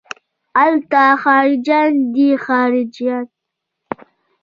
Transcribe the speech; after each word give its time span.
الته 0.63 1.03
خارجيان 1.23 1.93
دي 2.13 2.29
خارجيان. 2.45 3.25